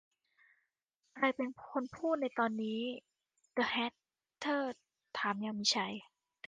[1.15, 2.81] 'ใครเป็นคนพูดในตอนนี้?'
[3.53, 3.93] เดอะแฮท
[4.39, 4.71] เทอร์
[5.19, 5.93] ถามอย่างมีชัย